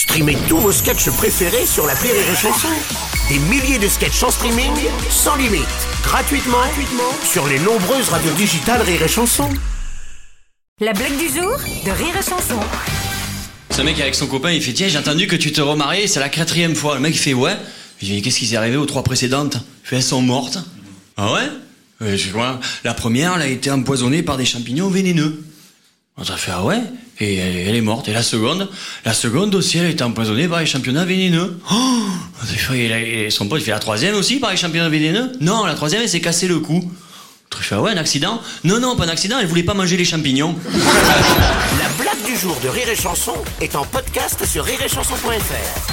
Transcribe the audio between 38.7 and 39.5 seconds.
non, pas un accident, elle